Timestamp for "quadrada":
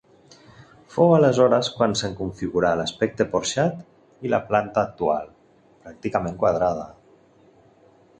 6.45-6.89